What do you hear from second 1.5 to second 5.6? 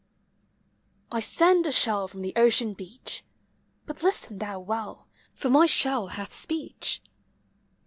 a shell from the ocean beach; Hut listen thou well, for